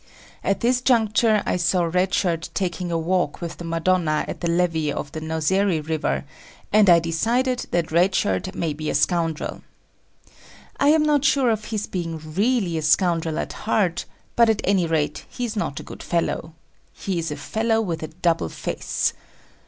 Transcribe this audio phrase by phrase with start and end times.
[0.43, 4.49] At this juncture I saw Red Shirt taking a walk with the Madonna on the
[4.49, 6.25] levy of the Nozeri river,
[6.73, 9.61] and I decided that Red Shirt may be a scoundrel.
[10.79, 15.25] I am not sure of his being really scoundrel at heart, but at any rate
[15.29, 16.53] he is not a good fellow.
[16.93, 19.13] He is a fellow with a double face.